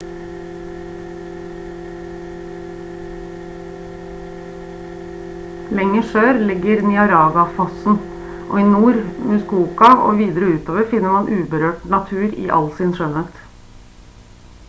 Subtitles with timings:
[5.79, 8.01] lenger sør ligger niagarafossen
[8.49, 12.97] og i nord i muskoka og videre utover finner man uberørt natur i all sin
[12.99, 13.41] skjønnhet